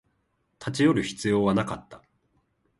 [0.59, 2.01] 立ち寄る必要はなかった